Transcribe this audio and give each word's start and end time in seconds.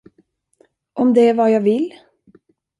Om 0.93 1.13
det 1.13 1.29
är 1.29 1.33
vad 1.33 1.51
jag 1.51 1.61
vill? 1.61 1.93